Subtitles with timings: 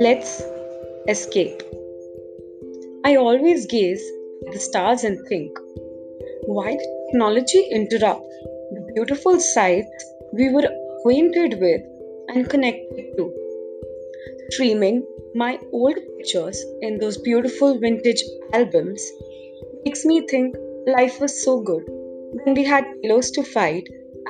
[0.00, 0.42] Let's
[1.08, 1.62] escape.
[3.04, 4.02] I always gaze
[4.46, 5.58] at the stars and think,
[6.46, 8.28] why did technology interrupt
[8.72, 10.68] the beautiful sights we were
[10.98, 11.82] acquainted with
[12.28, 13.32] and connected to?
[14.50, 19.12] Streaming my old pictures in those beautiful vintage albums
[19.84, 20.56] makes me think
[20.86, 23.88] life was so good when we had pillows to fight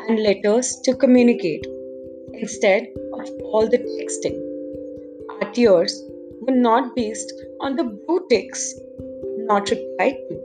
[0.08, 1.66] and letters to communicate
[2.34, 4.38] instead of all the texting.
[5.30, 6.02] Our tears
[6.40, 8.74] were not based on the blue ticks
[9.36, 10.40] not replied to,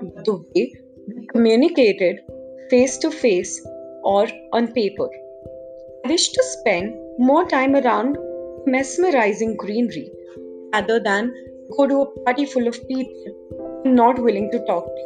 [0.00, 0.72] but the way
[1.06, 2.20] we communicated
[2.70, 3.64] face to face
[4.02, 5.08] or on paper.
[6.04, 8.16] I wish to spend more time around
[8.66, 10.10] mesmerizing greenery
[10.72, 11.32] rather than
[11.76, 15.02] go to a party full of people I'm not willing to talk to.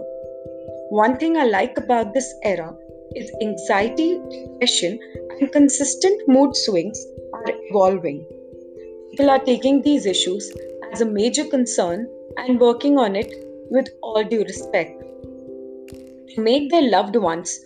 [0.90, 2.74] One thing I like about this era
[3.16, 4.98] is anxiety, depression,
[5.38, 8.24] and consistent mood swings are evolving.
[9.10, 10.52] People are taking these issues
[10.92, 13.32] as a major concern and working on it
[13.70, 15.02] with all due respect.
[16.34, 17.60] To make their loved ones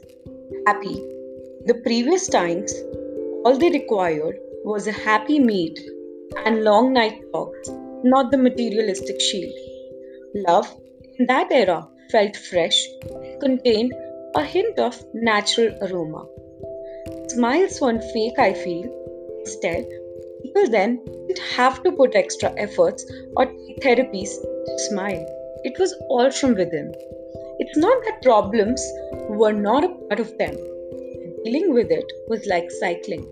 [0.67, 0.95] happy,
[1.67, 2.73] the previous times,
[3.45, 5.79] all they required was a happy meet
[6.45, 7.71] and long night talks,
[8.03, 9.55] not the materialistic shield.
[10.49, 10.73] Love
[11.19, 12.87] in that era felt fresh,
[13.41, 13.93] contained
[14.37, 16.23] a hint of natural aroma.
[17.29, 18.85] Smiles weren't fake, I feel.
[19.41, 19.87] Instead,
[20.43, 23.47] people then didn't have to put extra efforts or
[23.81, 25.25] therapies to smile.
[25.65, 26.93] It was all from within.
[27.61, 28.87] It's not that problems
[29.31, 30.55] were not a part of them.
[31.45, 33.27] Dealing with it was like cycling.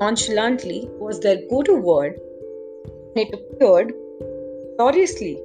[0.00, 2.18] Nonchalantly was their go to word,
[3.14, 3.92] and it appeared
[4.76, 5.40] gloriously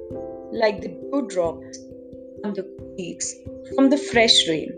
[0.50, 1.78] like the dew drops
[2.44, 2.64] on the
[2.96, 3.34] cheeks
[3.74, 4.72] from the fresh rain.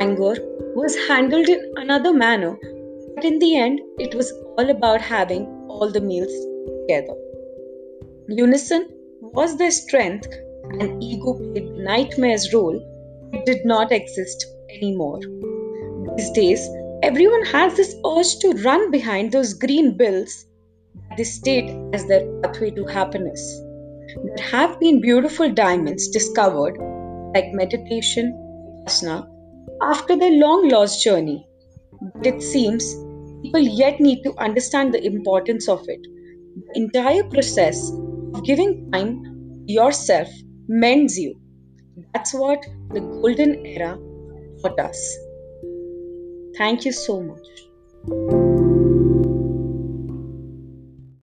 [0.00, 0.34] Anger
[0.74, 2.58] was handled in another manner,
[3.14, 6.32] but in the end, it was all about having all the meals
[6.80, 7.14] together.
[8.28, 8.88] Unison
[9.20, 10.28] was their strength,
[10.80, 12.80] and ego played nightmare's role.
[13.32, 15.20] It did not exist anymore.
[16.16, 16.68] These days,
[17.02, 20.46] everyone has this urge to run behind those green bills
[21.08, 23.60] that they state as their pathway to happiness.
[24.22, 26.76] There have been beautiful diamonds discovered,
[27.34, 28.32] like meditation,
[28.86, 29.28] asana,
[29.82, 31.46] after their long lost journey.
[32.00, 32.94] But it seems
[33.42, 36.00] people yet need to understand the importance of it.
[36.02, 37.90] The entire process
[38.34, 40.28] of giving time yourself
[40.68, 41.34] mends you.
[42.12, 43.98] That's what the golden era
[44.62, 45.18] taught us.
[46.56, 48.43] Thank you so much.